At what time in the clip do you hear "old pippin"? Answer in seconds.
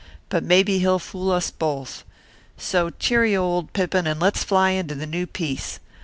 3.43-4.07